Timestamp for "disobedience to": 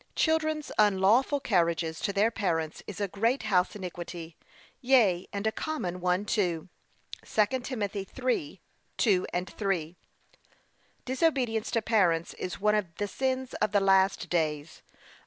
11.05-11.83